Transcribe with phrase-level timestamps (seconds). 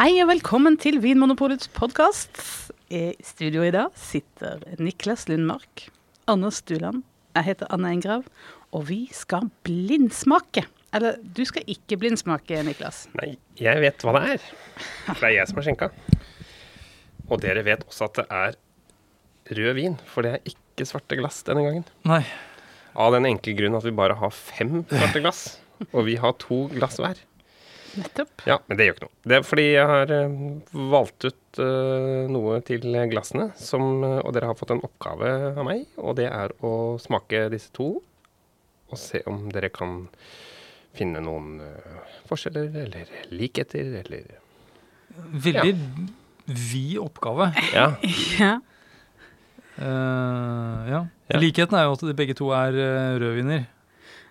[0.00, 2.38] Hei og velkommen til Vinmonopolets podkast.
[2.88, 5.82] I studio i dag sitter Niklas Lundmark,
[6.24, 7.02] Anders Stuland,
[7.36, 8.24] jeg heter Anne Engrav,
[8.72, 10.64] og vi skal blindsmake.
[10.96, 13.02] Eller du skal ikke blindsmake, Niklas.
[13.20, 14.48] Nei, jeg vet hva det er.
[15.04, 15.92] For det er jeg som har skjenka.
[17.28, 18.60] Og dere vet også at det er
[19.60, 21.84] rød vin, for det er ikke svarte glass denne gangen.
[22.08, 22.22] Nei.
[22.96, 25.50] Av den enkle grunn at vi bare har fem svarte glass,
[25.90, 27.20] og vi har to glass hver.
[27.98, 28.44] Nettopp.
[28.46, 29.16] Ja, men det gjør ikke noe.
[29.26, 30.36] Det er fordi jeg har eh,
[30.92, 35.66] valgt ut uh, noe til glassene, som, eh, og dere har fått en oppgave av
[35.66, 36.72] meg, og det er å
[37.02, 37.92] smake disse to,
[38.90, 40.04] og se om dere kan
[40.96, 44.38] finne noen uh, forskjeller, eller likheter, eller
[45.10, 45.74] Veldig
[46.46, 47.50] vid oppgave.
[47.74, 47.92] Ja.
[48.38, 48.52] Ja.
[49.80, 51.00] Uh, ja.
[51.30, 51.38] Ja.
[51.40, 53.66] Likheten er jo at de begge to er uh, rødviner.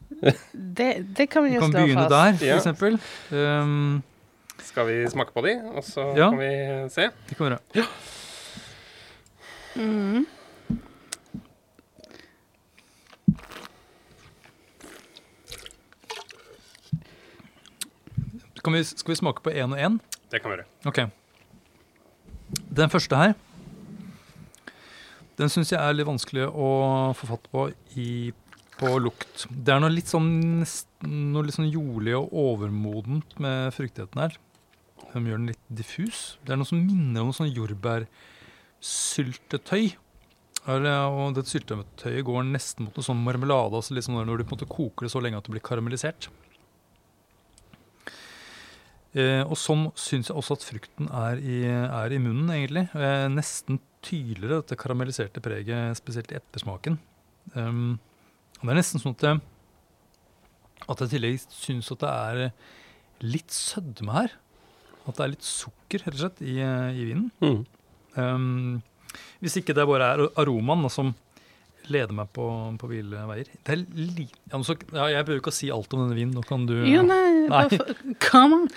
[0.09, 2.11] Det, det kan vi Vi kan begynne fast.
[2.11, 2.55] der, for Ja.
[2.57, 2.99] eksempel.
[3.31, 4.03] Um,
[4.63, 6.29] Skal vi smake på de, og så Ja.
[6.29, 7.09] kan vi se?
[7.29, 7.85] det kan vi gjøre.
[9.75, 10.25] Mhm.
[18.63, 19.99] Kan vi, skal vi smake på én og én?
[20.31, 20.65] Det kan vi gjøre.
[20.85, 20.99] Ok.
[22.75, 23.33] Den første her,
[25.39, 26.69] den syns jeg er litt vanskelig å
[27.15, 28.31] få fatt på i,
[28.79, 29.35] på lukt.
[29.49, 30.29] Det er noe litt sånn,
[31.05, 34.33] noe litt sånn jordlig og overmodent med fruktigheten her.
[35.13, 36.19] Som gjør den litt diffus.
[36.45, 39.85] Det er noe som minner om sånn jordbærsyltetøy.
[40.69, 40.77] Og
[41.35, 44.69] det syltetøyet går nesten mot noe sånn marmelade, altså sånn når du på en måte
[44.69, 46.21] koker det så lenge at det blir karamellisert.
[49.17, 52.85] Eh, og sånn syns jeg også at frukten er i, er i munnen, egentlig.
[52.93, 56.99] Eh, nesten tydeligere, dette karamelliserte preget, spesielt i ettersmaken.
[57.55, 57.97] Um,
[58.59, 59.39] og det er nesten sånn at jeg,
[60.89, 62.43] at jeg i tillegg syns at det er
[63.23, 64.35] litt sødme her.
[65.07, 67.29] At det er litt sukker, rett og slett, i, eh, i vinen.
[67.43, 67.63] Mm.
[68.19, 68.81] Um,
[69.39, 71.13] hvis ikke det bare er aromaen da, som
[71.89, 72.43] leder meg på,
[72.77, 73.47] på ville veier.
[73.65, 76.35] Det er li ja, så, ja, jeg behøver ikke å si alt om denne vinen.
[76.37, 77.65] Nå kan du Jo, nei, Nei.
[78.21, 78.67] come on.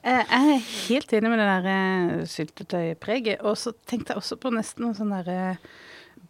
[0.00, 3.42] Eh, Jeg er helt enig med det der eh, syltetøypreget.
[3.44, 5.68] Og så tenkte jeg også på nesten noe sånn der eh,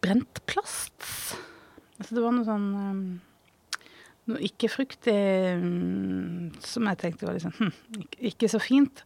[0.02, 0.96] brent plast.
[2.02, 2.96] Altså det var noe sånn eh,
[4.30, 5.14] Noe ikke-fruktig
[5.58, 7.72] mm, som jeg tenkte var liksom hm,
[8.04, 9.02] ikke, ikke så fint.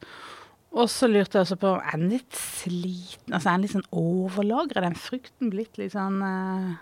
[0.77, 3.33] Og så lurte jeg også på Er den litt sliten?
[3.33, 4.83] Altså er den litt sånn overlagra?
[4.83, 6.75] Er den frukten blitt litt sånn uh,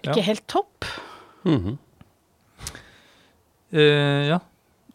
[0.00, 0.28] Ikke Ja.
[0.30, 0.88] helt topp?
[1.44, 1.76] Mm -hmm.
[3.72, 4.40] uh, ja.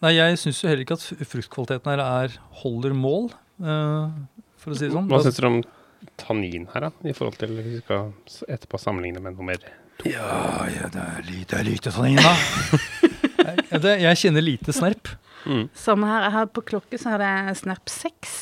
[0.02, 2.34] Nei, jeg syns jo heller ikke at fruktkvaliteten her er
[2.64, 3.30] holder mål,
[3.62, 4.12] uh,
[4.58, 5.08] for å si det sånn.
[5.08, 5.62] Hva syns dere om
[6.19, 6.91] tannin her, da?
[7.09, 8.12] I forhold til hvis vi skal
[8.52, 9.66] etterpå sammenligne med noe mer
[10.03, 12.34] ja, ja, det er lite, det er lite tannin, da.
[13.72, 15.12] jeg, det, jeg kjenner lite snerp.
[15.46, 15.68] mm.
[15.78, 16.25] Samme her.
[16.28, 18.34] Jeg har på klokke så har jeg snerp 6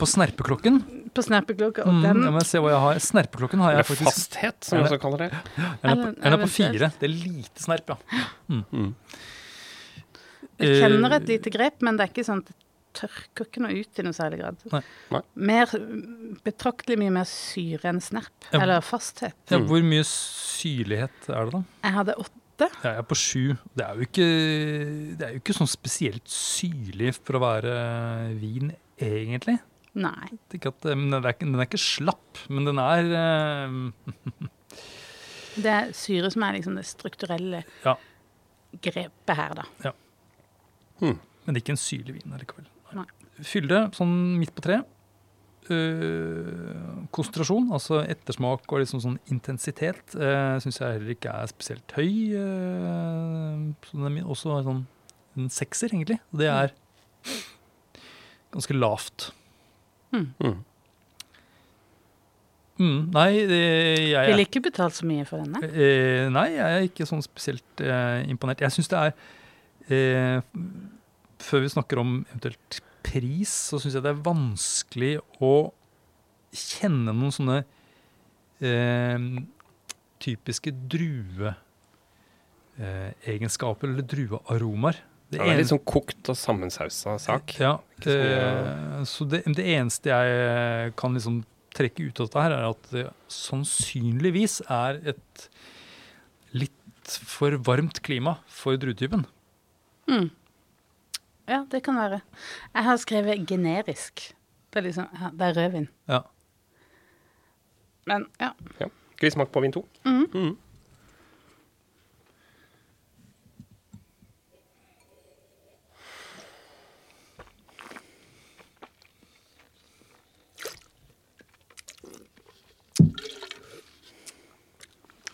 [0.00, 0.78] På snerpeklokken
[1.14, 3.00] på snerpeklokka, og mm, den ja, men se hva jeg har.
[3.04, 5.28] Snerpeklokken har Eller jeg faktisk fasthet, som vi også kaller det.
[5.54, 6.90] Den er på, er på fire.
[6.98, 8.24] Det er lite snerp, ja.
[8.50, 8.96] Mm.
[10.64, 12.63] Jeg kjenner et lite grep, men det er ikke sånn at
[12.94, 14.62] tørker ikke noe ut i noe særlig grad.
[14.72, 14.80] Nei.
[15.14, 15.20] Nei.
[15.50, 15.66] Mer,
[16.46, 18.60] betraktelig mye mer syre enn snerp, Ja.
[18.62, 19.34] eller fasthet.
[19.50, 19.66] Ja, Mm.
[19.68, 21.62] hvor mye syrlighet er det, da?
[21.84, 22.68] Jeg hadde åtte.
[22.84, 23.56] Jeg er på sju.
[23.74, 24.26] Det er jo ikke,
[25.18, 27.74] det er jo ikke sånn spesielt syrlig for å være
[28.38, 28.72] vin,
[29.02, 29.58] egentlig.
[29.94, 30.28] Nei.
[30.54, 33.92] At, eh, men den, er ikke, den er ikke slapp, men den er uh,
[35.54, 37.94] Det er syre som er liksom det strukturelle Ja.
[38.82, 39.92] grepet her, da.
[41.00, 42.66] Men det er ikke en syrlig vin allikevel.
[43.42, 44.82] Fylde sånn midt på tre.
[45.64, 51.94] Uh, konsentrasjon, altså ettersmak og liksom sånn intensitet, uh, syns jeg heller ikke er spesielt
[51.96, 52.10] høy.
[52.36, 54.84] Uh, så den er min- også sånn
[55.40, 56.20] en sekser, egentlig.
[56.34, 56.74] Og det er
[58.54, 59.30] ganske lavt.
[60.14, 60.28] Mm.
[62.78, 63.58] Mm, nei, det,
[64.10, 65.60] jeg Ville ikke betalt så mye for denne.
[65.64, 68.62] Uh, nei, jeg er ikke sånn spesielt eh, imponert.
[68.66, 69.12] Jeg syns det er
[69.94, 70.40] eh,
[71.44, 75.14] Før vi snakker om eventuelt pris, så syns jeg det er vanskelig
[75.44, 75.54] å
[76.54, 77.58] kjenne noen sånne
[78.64, 79.18] eh,
[80.24, 84.96] typiske drueegenskaper eller druearomaer.
[85.34, 87.46] Det er litt sånn kokt og sammensausa sak.
[87.58, 87.74] Ja,
[88.06, 91.36] eh, så det, det eneste jeg kan liksom
[91.74, 95.36] trekke ut av dette her, er at det sannsynligvis er et
[96.54, 96.72] litt
[97.26, 99.22] for varmt klima for druetypen.
[100.10, 100.28] Mm.
[101.48, 102.20] Ja, det kan være.
[102.74, 104.34] Jeg har skrevet generisk.
[104.72, 105.88] Det er liksom ja, Det er rødvin.
[106.08, 106.20] Ja.
[108.06, 108.50] Men, ja.
[108.80, 108.86] ja.
[109.16, 109.88] Skal vi smake på vin to?
[110.04, 110.26] Mm.
[110.34, 110.56] Mm.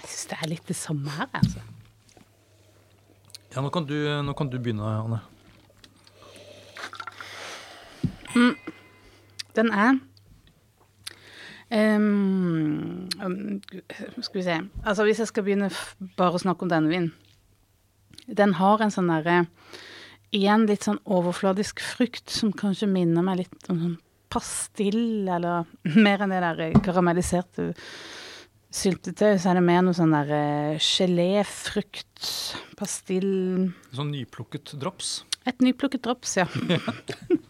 [0.02, 1.60] Jeg syns det er litt det samme her, altså.
[3.50, 5.20] Ja, nå kan du, nå kan du begynne, Anne.
[9.56, 9.98] Den er
[11.70, 13.60] ehm, um,
[14.22, 14.58] Skal vi se.
[14.84, 15.70] Altså, hvis jeg skal begynne
[16.18, 17.12] bare å snakke om denne vinen.
[18.30, 19.44] Den har en sånn derre
[20.30, 23.96] Igjen litt sånn overfladisk frukt som kanskje minner meg litt om sånn
[24.30, 25.66] pastill, eller
[26.06, 27.72] mer enn det der karamelliserte
[28.70, 32.28] syltetøy, så er det mer noe sånn der eh, geléfrukt,
[32.78, 33.72] pastill.
[33.90, 35.24] Sånn nyplukket drops.
[35.50, 36.46] Et nyplukket drops, ja.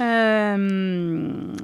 [0.00, 1.56] um,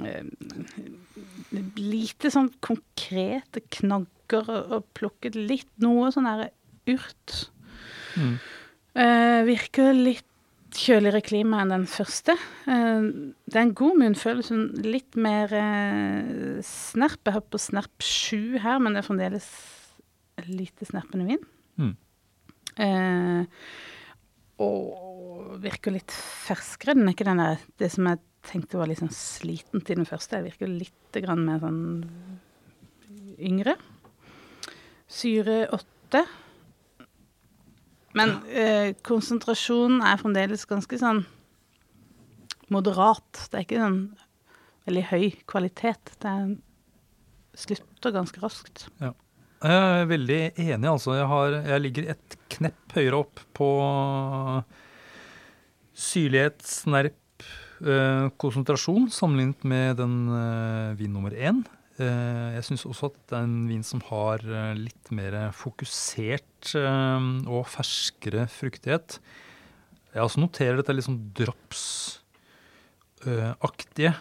[1.77, 6.49] lite sånn konkrete knagger og, plukket litt noe sånn her
[6.91, 7.35] urt.
[8.17, 8.33] Mm.
[8.97, 10.25] Uh, virker litt
[10.77, 12.35] kjøligere klima enn den første.
[12.67, 17.21] Uh, det er en god munnfølelse, litt mer uh, snerp.
[17.23, 19.49] Jeg har på snerp 7 her, men det er fremdeles
[20.45, 21.47] lite snerpende vin.
[21.77, 21.95] Mm.
[22.77, 23.45] Eh,
[24.63, 26.95] og virker litt ferskere.
[26.97, 30.07] Den er ikke den der Det som jeg tenkte var litt sånn sliten til den
[30.07, 30.37] første.
[30.39, 32.09] jeg virker litt grann mer sånn
[33.37, 33.75] yngre.
[35.07, 36.23] Syre åtte.
[38.17, 41.25] Men eh, konsentrasjonen er fremdeles ganske sånn
[42.73, 43.47] moderat.
[43.51, 44.01] Det er ikke sånn
[44.87, 46.15] veldig høy kvalitet.
[46.23, 46.55] Det er,
[47.57, 48.87] slutter ganske raskt.
[49.01, 49.13] Jeg
[49.73, 51.15] er veldig enig, altså.
[51.17, 53.69] Jeg, har, jeg ligger et knepp høyere opp på
[55.97, 57.43] syrlighet, snerp,
[57.81, 61.57] eh, konsentrasjon sammenlignet med den eh, vin nummer én.
[61.97, 66.65] Eh, jeg syns også at det er en vin som har eh, litt mer fokusert
[66.77, 69.09] eh, og ferskere fruktighet.
[70.13, 74.13] Jeg også noterer dette litt sånn dropsaktige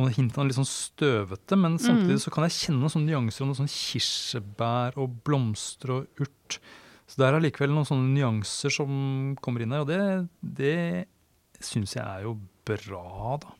[0.00, 3.50] og hintene er litt sånn støvete, men samtidig så kan jeg kjenne sånne nyanser om
[3.50, 6.56] noen sånne kirsebær og blomster og urt.
[7.12, 8.92] Så det er allikevel noen sånne nyanser som
[9.44, 13.52] kommer inn her, og det, det syns jeg er jo bra, da.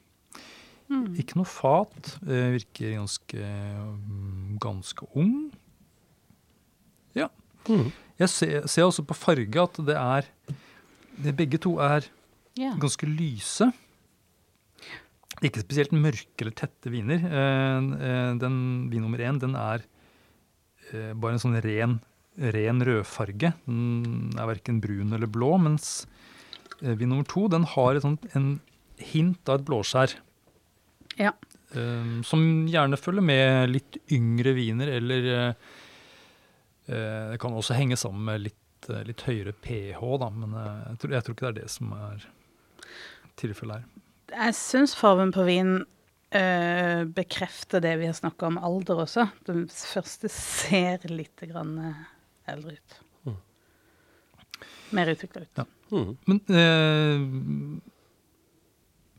[1.20, 2.14] Ikke noe fat.
[2.25, 5.52] eh, Virker ganske, mm, ganske ung.
[7.16, 7.28] Ja.
[7.69, 7.90] Mm.
[8.20, 10.28] Jeg ser, ser også på farge at det er
[11.22, 12.04] det Begge to er
[12.58, 12.76] yeah.
[12.81, 13.69] ganske lyse.
[15.43, 17.25] Ikke spesielt mørke eller tette viner.
[17.25, 18.56] Eh, eh, Den
[18.93, 19.84] vin nummer én den er
[20.93, 21.99] eh, bare en sånn ren,
[22.37, 23.52] ren rødfarge.
[23.67, 25.55] Den er verken brun eller blå.
[25.61, 26.06] Mens
[26.81, 28.55] eh, vin nummer to den har et sånt, en
[29.02, 30.17] hint av et blåskjær.
[31.19, 31.34] Ja.
[31.73, 35.70] Um, som gjerne følger med litt yngre viner, eller eh,
[36.84, 40.99] Det kan også henge sammen med litt, uh, litt høyere pH, da, men uh, jeg,
[41.00, 42.26] tror, jeg tror ikke det er det som er
[43.40, 44.02] tilfellet her.
[44.32, 45.73] Jeg syns fargen på vin
[46.32, 49.26] eh, bekrefter det vi har snakka om alder også.
[49.49, 51.76] Den første ser litt grann
[52.56, 52.99] eldre ut.
[53.28, 53.38] Mm.
[54.99, 55.62] Mer utvikla ut.
[55.62, 55.66] Ja.
[55.93, 56.12] Mm.
[56.28, 57.19] Men eh,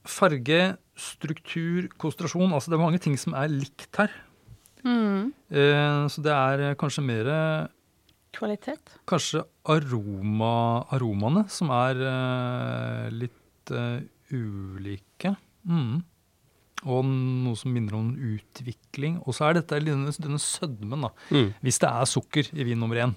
[0.10, 0.62] farge,
[0.94, 4.12] struktur, konsentrasjon altså Det er mange ting som er likt her.
[4.84, 5.32] Mm.
[5.54, 7.32] Eh, så det er eh, kanskje mer
[8.34, 8.96] Kvalitet.
[9.06, 14.02] Kanskje aroma, aromaene som er eh, litt eh,
[14.34, 15.36] ulike.
[15.70, 16.02] Mm.
[16.84, 19.20] Og noe som minner om utvikling.
[19.24, 21.12] Og så er dette denne, denne sødmen, da.
[21.32, 21.54] Mm.
[21.64, 23.16] Hvis det er sukker i vin nummer én.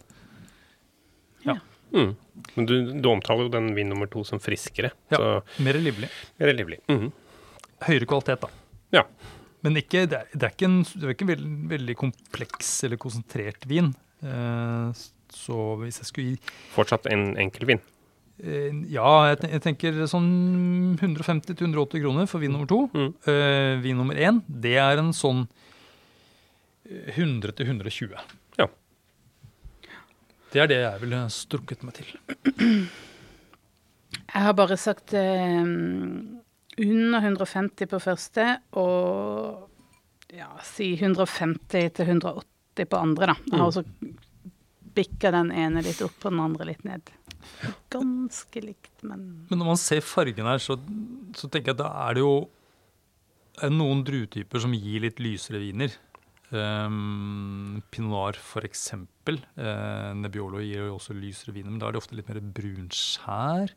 [1.97, 2.17] Mhm.
[2.57, 5.17] Men du, du omtaler jo den vin nummer to som friskere, Ja.
[5.17, 6.09] så Mer livlig.
[6.39, 6.81] mer livlig.
[6.91, 7.13] Mm.
[7.87, 8.49] Høyere kvalitet, da.
[8.93, 9.05] Ja.
[9.63, 12.73] Men ikke, det, er, det er ikke en, det er ikke en veldig, veldig kompleks
[12.85, 13.93] eller konsentrert vin.
[14.21, 14.91] Eh,
[15.33, 17.81] så hvis jeg skulle gi Fortsatt en enkel vin.
[18.43, 22.87] Eh, Ja, jeg, tenker sånn 150-180 kroner for vin nummer to.
[22.93, 23.11] Mm.
[23.29, 25.47] Eh, vin nummer én, det er en sånn
[26.89, 28.17] eh, 100-120.
[28.61, 28.69] Ja.
[30.53, 32.13] Det er det jeg ville strukket meg til.
[34.27, 35.65] Jeg har bare sagt eh,
[36.77, 39.67] under 150 på første og
[40.35, 43.37] ja, si 150 til 180 på andre, da.
[43.47, 43.85] Jeg har også
[44.97, 47.13] bikka den ene litt opp og den andre litt ned.
[47.93, 50.77] Ganske likt, men Men når man ser fargen her, så,
[51.37, 52.35] så tenker jeg at da er det jo
[53.57, 55.95] er det noen druetyper som gir litt lysere viner.
[56.51, 59.41] Um, Pinot Noir for eksempel.
[59.57, 63.73] Uh, Nebbiolo gir jo også lysere viner, men da er det ofte litt mer brunskjær.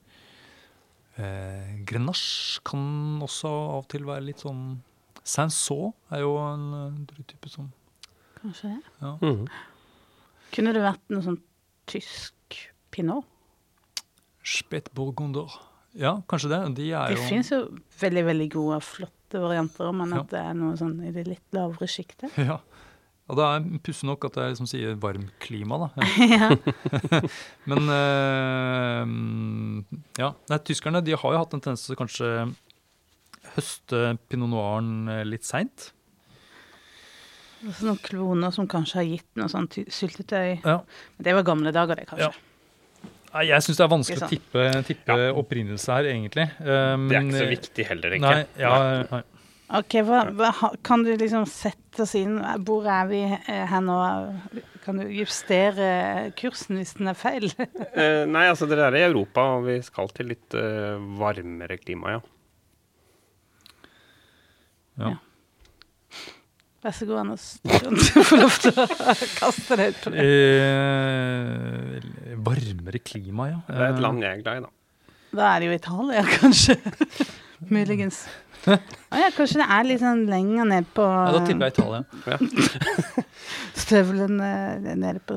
[1.16, 4.78] Uh, Grenache kan også av og til være litt sånn
[5.28, 7.72] Sanson er jo en uh, druetype som
[8.40, 8.94] kanskje det.
[9.02, 9.16] ja.
[9.24, 9.50] Mhm.
[10.50, 11.42] Kunne det vært noe sånn
[11.90, 12.56] tysk
[12.94, 13.28] pinot?
[14.44, 15.52] Spet Bourgondor.
[15.98, 16.60] Ja, kanskje det.
[16.78, 17.60] De er Det jo fins jo
[18.00, 20.20] veldig, veldig gode, flotte varianter, men Ja.
[20.22, 22.32] at det er noe sånn i det litt lavere sjiktet.
[22.50, 22.60] Ja.
[23.30, 25.90] Og Det er pussig nok at jeg liksom sier varmklima, da.
[26.18, 26.48] Ja.
[27.14, 27.20] ja.
[27.70, 29.84] Men øh,
[30.18, 30.32] ja.
[30.50, 32.32] Nei, tyskerne de har jo hatt en tendens til kanskje
[33.56, 35.92] høste pinot noiren eh, litt seint.
[37.84, 40.62] Noen kloner som kanskje har gitt noe ty- syltetøy.
[40.64, 40.80] Ja.
[41.18, 42.32] Men det var gamle dager, det, kanskje.
[42.32, 42.46] Ja.
[43.30, 46.48] Nei, jeg syns det er vanskelig å tippe, tippe opprinnelse her, egentlig.
[46.62, 48.64] Um, Det er ikke så eh, viktig heller, Nei, egentlig.
[48.64, 48.80] ja,
[49.12, 49.22] nei.
[49.80, 53.98] Ok, hva, hva, Kan du liksom sette oss inn Hvor er vi eh, her nå?
[54.82, 57.52] Kan du justere kursen hvis den er feil?
[58.00, 62.16] Eh, nei, altså dere er i Europa, og vi skal til litt uh, varmere klima,
[62.16, 62.22] ja.
[65.00, 65.12] Ja.
[66.80, 67.46] Vær så god, Anders.
[67.64, 67.70] Du
[68.30, 68.84] får lov til å
[69.36, 70.18] kaste deg ut på det.
[70.24, 70.28] Eh,
[72.46, 73.58] varmere klima, ja.
[73.68, 74.70] Det er et Eh, land jeg er glad i, da.
[75.36, 76.74] Da er det jo Italia, kanskje.
[77.70, 78.18] Muligens.
[78.70, 78.72] Å
[79.20, 82.02] ja, kanskje det er litt sånn lenger ned på Ja, da tipper jeg Italia.
[83.84, 84.50] støvlene
[85.00, 85.36] nede på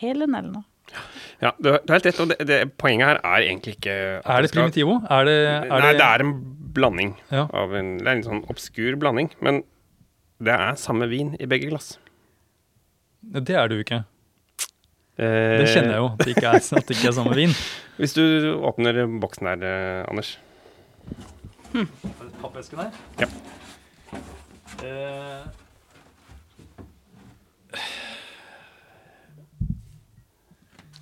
[0.00, 0.64] hælen eller noe.
[1.42, 2.20] Ja, du har helt rett.
[2.22, 4.92] Og det, det, poenget her er egentlig ikke Er det primitivo?
[5.12, 5.36] Er det,
[5.66, 6.32] er Nei, det er en
[6.76, 7.10] blanding.
[7.32, 7.42] Ja.
[7.52, 9.28] Av en, det er en sånn obskur blanding.
[9.44, 9.54] Men
[10.42, 11.98] det er samme vin i begge glass.
[13.22, 14.02] Det er det jo ikke.
[15.18, 17.54] Eh, Det kjenner jeg jo, at det er, at det ikke er samme vin.
[17.96, 18.22] Hvis du
[18.68, 20.36] åpner boksen her, Anders.
[21.72, 21.90] Anders.
[22.42, 22.90] Pappesken her?
[23.20, 23.28] Ja.
[24.84, 25.46] Eh,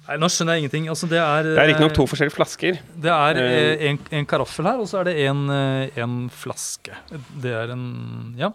[0.04, 0.86] Nei, nå skjønner jeg ingenting.
[0.92, 2.78] Altså, det er Det er riktignok to forskjellige flasker.
[3.00, 3.54] Det er Eh.
[3.80, 6.92] eh, en, en karaffel her, og så er det en, eh, en flaske.
[7.40, 8.50] Det er en Ja.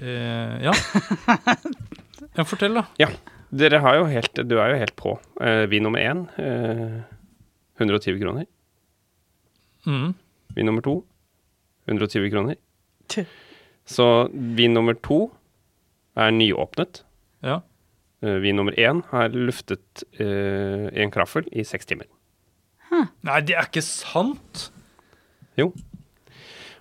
[0.00, 0.72] Eh, ja.
[2.36, 2.44] ja.
[2.44, 2.86] Fortell, da.
[3.00, 3.10] Ja.
[3.50, 5.16] Dere har jo helt, du er jo helt på.
[5.42, 7.00] Eh, vin nummer én eh,
[7.80, 8.46] 120 kroner.
[9.86, 10.12] Mm.
[10.54, 11.00] Vin nummer to
[11.90, 12.56] 120 kroner.
[13.90, 15.24] Så vin nummer to
[16.14, 17.02] er nyåpnet.
[17.42, 17.60] Ja.
[18.22, 22.06] Eh, vin nummer én har luftet eh, i en kraffel i seks timer.
[22.90, 24.68] Nei, det er ikke sant!
[25.58, 25.70] Jo.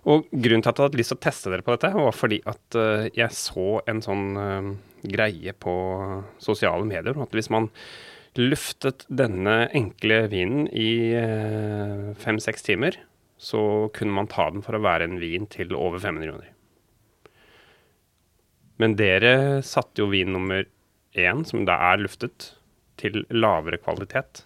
[0.08, 2.39] Og grunnen til at jeg hadde lyst til å teste dere på dette, var fordi
[2.48, 4.70] at eh, jeg så en sånn eh,
[5.12, 5.74] greie på
[6.41, 7.20] sosiale medier.
[7.20, 7.68] At hvis man
[8.39, 12.96] luftet denne enkle vinen i eh, fem-seks timer,
[13.39, 16.56] så kunne man ta den for å være en vin til over 500 kroner.
[18.79, 19.34] Men dere
[19.68, 20.63] satte jo vin nummer
[21.20, 22.53] én, som da er luftet,
[23.00, 24.44] til lavere kvalitet.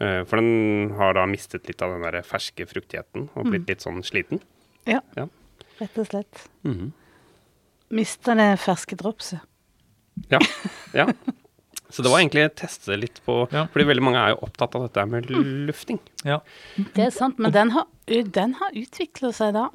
[0.00, 3.84] Eh, For den har da mistet litt av den der ferske fruktigheten og blitt litt
[3.84, 4.40] sånn sliten.
[4.86, 5.28] Ja, Ja.
[5.80, 6.48] rett og slett.
[6.64, 6.90] Mm -hmm.
[7.90, 9.40] Mister det ferske dropset.
[10.30, 10.38] Ja.
[10.92, 11.06] ja.
[11.90, 13.62] Så det var egentlig å teste litt på Ja.
[13.72, 15.98] Fordi veldig mange er jo opptatt av dette med lufting.
[16.22, 16.40] Ja.
[16.76, 19.68] Det er sant, men den har, den har utvikla seg da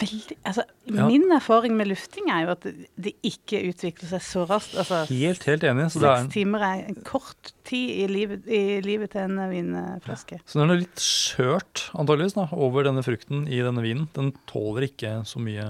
[0.00, 1.06] veldig Altså, Ja.
[1.06, 2.62] min erfaring med lufting er jo at
[2.98, 4.74] det, ikke utvikler seg så raskt.
[4.82, 5.86] Altså, Helt, helt enig.
[5.92, 10.40] Så, seks er, timer er en kort tid i livet, i livet til en vinflaske.
[10.44, 14.08] så den er litt skjørt, antageligvis, da, over denne frukten i denne vinen.
[14.18, 15.68] Den tåler ikke så mye,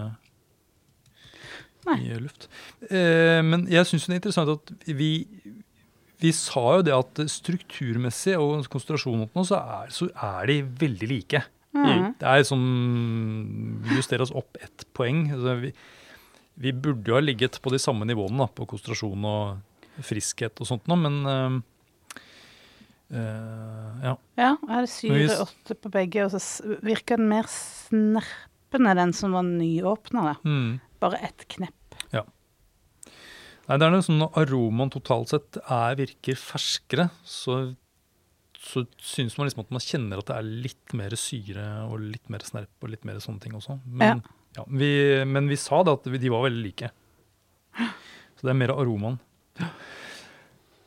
[1.86, 1.96] Nei.
[2.04, 2.48] mye luft.
[2.90, 5.26] Eh, men jeg syns det er interessant at vi
[6.20, 10.60] vi sa jo det at strukturmessig og konsentrasjon mot noe, så er, så er de
[10.82, 11.42] veldig like.
[11.76, 12.12] Mm.
[12.18, 12.62] Det er som
[13.94, 15.28] justerer oss opp ett poeng.
[15.32, 15.72] Altså vi,
[16.60, 20.68] vi burde jo ha ligget på de samme nivåene da, på konsentrasjon og friskhet og
[20.68, 21.56] sånt noe, men øh,
[23.16, 24.14] øh, ja.
[24.40, 29.36] Ja, jeg hadde syre åtte på begge, og så virker den mer snerpende, den som
[29.36, 30.36] var nyåpna.
[30.44, 30.80] Mm.
[31.00, 31.79] Bare ett knepp.
[33.70, 37.60] Nei, det er noe sånn Når aromaen totalt sett er, virker ferskere, så,
[38.58, 42.26] så syns man liksom at man kjenner at det er litt mer syre og litt
[42.34, 43.78] mer snerp og litt mer sånne ting også.
[43.86, 44.24] Men,
[44.58, 44.90] ja, vi,
[45.30, 46.90] men vi sa det at vi- de var veldig like.
[48.40, 49.20] Så det er mer aromaen.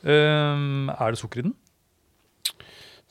[0.04, 1.54] Um, er det sukker i den?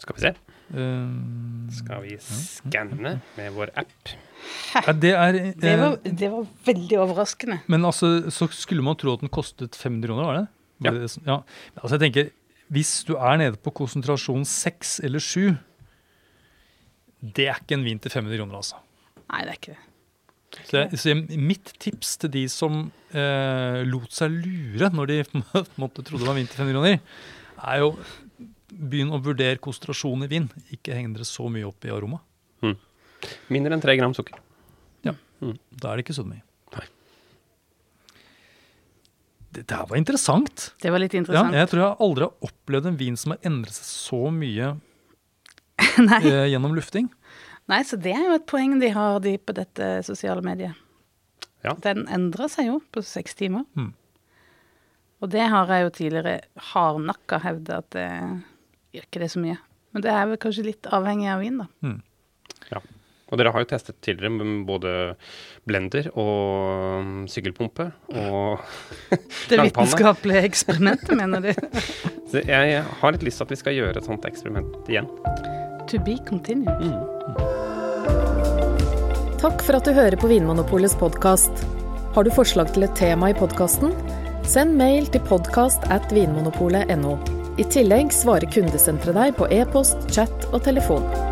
[0.02, 0.32] Skal vi se.
[0.76, 4.12] Um, Skal vi skanne med vår app?
[4.74, 7.60] Ja, det er Det eh, var, det var veldig overraskende.
[7.72, 10.46] Men altså, så skulle man tro at den kostet 500 kroner, var det?
[10.82, 10.94] Ja.
[10.96, 11.38] Det ja.
[11.76, 12.32] Altså, jeg tenker,
[12.72, 15.54] hvis du er nede på konsentrasjon 6 eller 7,
[17.22, 18.80] det er ikke en vin til 500 kroner, altså.
[19.28, 19.82] Nei, det er ikke det.
[20.52, 22.82] Så, jeg, så jeg, mitt tips til de som
[23.16, 25.22] eh, lot seg lure når de
[25.80, 26.98] måtte trodde det var vin til 500 kroner,
[27.62, 27.94] er jo
[28.72, 30.48] begynn å vurdere konsentrasjon i vin.
[30.74, 32.20] Ikke heng dere så mye opp i aroma.
[33.52, 34.38] Mindre enn tre gram sukker.
[35.06, 36.42] Ja, Da er det ikke så mye.
[36.76, 36.86] Nei.
[39.52, 40.70] Det der var interessant.
[40.80, 41.52] Det var litt Ja, interessant.
[41.54, 44.70] jeg tror jeg aldri har opplevd en vin som har endret seg så mye
[46.08, 46.20] Nei.
[46.24, 47.10] eh, gjennom lufting.
[47.68, 50.74] Nei, så det er jo et poeng de har, de på dette sosiale mediet.
[51.62, 51.74] Ja.
[51.78, 53.66] Den endrer seg jo på seks timer.
[53.78, 53.92] Mm.
[55.22, 56.40] Og det har jeg jo tidligere
[56.72, 58.08] hardnakka hevda at det
[58.96, 59.58] gjør ikke det så mye.
[59.94, 61.68] Men det er vel kanskje litt avhengig av vin, da.
[63.32, 64.92] Og dere har jo testet tidligere med både
[65.68, 68.60] blender og mm, sykkelpumpe og
[69.50, 71.50] Det vitenskapelige eksperimentet, mener du?
[72.30, 75.08] Så jeg har litt lyst til at vi skal gjøre et sånt eksperiment igjen.
[75.88, 77.00] To be continued.
[79.42, 81.64] Takk for at du hører på Vinmonopolets podkast.
[82.14, 83.96] Har du forslag til et tema i podkasten?
[84.46, 87.16] Send mail til podkast at vinmonopolet.no.
[87.60, 91.31] I tillegg svarer kundesenteret deg på e-post, chat og telefon.